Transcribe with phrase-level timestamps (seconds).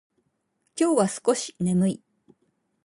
[0.75, 2.01] 今日は少し眠い。